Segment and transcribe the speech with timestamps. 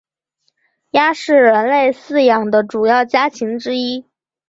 [0.89, 4.07] 鸭是人类饲养的主要家禽之一。